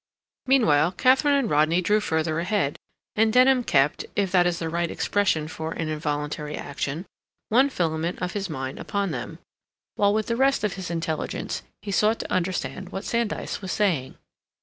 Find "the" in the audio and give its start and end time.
4.57-4.67, 10.25-10.35